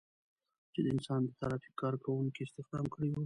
چې 0.73 0.79
د 0.85 0.87
انسان 0.95 1.19
د 1.23 1.29
ترافیک 1.39 1.73
کار 1.81 1.93
کوونکو 2.03 2.39
استخدام 2.45 2.85
کړي 2.93 3.07
وو. 3.11 3.19